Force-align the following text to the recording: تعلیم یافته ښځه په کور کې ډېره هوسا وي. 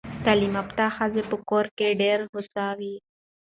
تعلیم 0.25 0.53
یافته 0.59 0.85
ښځه 0.95 1.21
په 1.29 1.35
کور 1.49 1.65
کې 1.77 1.97
ډېره 2.01 2.23
هوسا 2.31 2.67
وي. 2.79 2.95